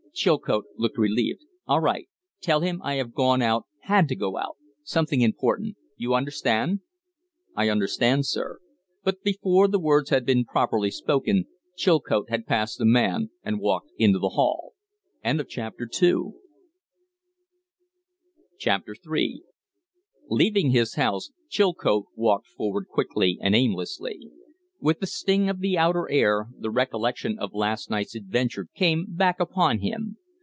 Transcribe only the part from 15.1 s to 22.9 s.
III Leaving his house, Chilcote walked forward